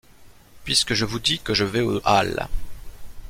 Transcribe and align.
Puisque 0.63 0.95
je 0.95 1.05
vous 1.05 1.19
dis 1.19 1.37
que 1.37 1.53
je 1.53 1.63
vais 1.63 1.81
aux 1.81 2.01
Halles! 2.03 2.47